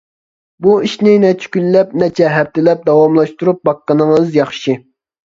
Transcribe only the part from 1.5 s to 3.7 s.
كۈنلەپ، نەچچە ھەپتىلەپ داۋاملاشتۇرۇپ